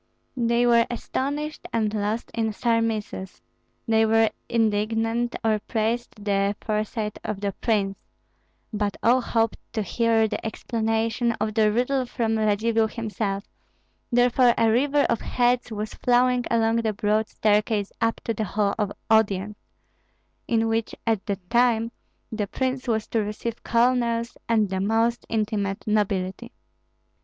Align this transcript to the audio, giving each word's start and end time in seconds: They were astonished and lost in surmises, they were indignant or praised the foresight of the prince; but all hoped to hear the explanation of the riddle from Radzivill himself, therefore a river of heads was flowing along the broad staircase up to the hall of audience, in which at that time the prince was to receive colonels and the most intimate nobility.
They 0.35 0.65
were 0.65 0.87
astonished 0.89 1.67
and 1.71 1.93
lost 1.93 2.31
in 2.33 2.53
surmises, 2.53 3.39
they 3.87 4.03
were 4.03 4.31
indignant 4.49 5.35
or 5.43 5.59
praised 5.59 6.25
the 6.25 6.55
foresight 6.59 7.19
of 7.23 7.39
the 7.39 7.51
prince; 7.51 7.99
but 8.73 8.97
all 9.03 9.21
hoped 9.21 9.59
to 9.73 9.83
hear 9.83 10.27
the 10.27 10.43
explanation 10.43 11.33
of 11.33 11.53
the 11.53 11.71
riddle 11.71 12.07
from 12.07 12.35
Radzivill 12.39 12.87
himself, 12.87 13.43
therefore 14.11 14.55
a 14.57 14.71
river 14.71 15.03
of 15.07 15.21
heads 15.21 15.71
was 15.71 15.93
flowing 15.93 16.45
along 16.49 16.77
the 16.77 16.93
broad 16.93 17.27
staircase 17.29 17.91
up 18.01 18.21
to 18.23 18.33
the 18.33 18.43
hall 18.45 18.73
of 18.79 18.91
audience, 19.07 19.55
in 20.47 20.67
which 20.67 20.95
at 21.05 21.23
that 21.27 21.47
time 21.51 21.91
the 22.31 22.47
prince 22.47 22.87
was 22.87 23.05
to 23.09 23.21
receive 23.21 23.61
colonels 23.63 24.35
and 24.49 24.69
the 24.71 24.79
most 24.79 25.27
intimate 25.29 25.85
nobility. 25.85 26.51